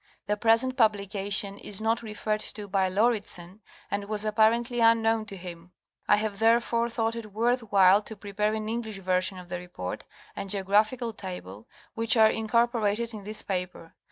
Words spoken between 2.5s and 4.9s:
to by Lauridsen and was apparently